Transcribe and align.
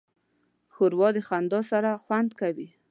ښوروا 0.73 1.09
د 1.15 1.17
خندا 1.27 1.59
سره 1.71 1.89
خوند 2.03 2.29
کوي. 2.39 2.67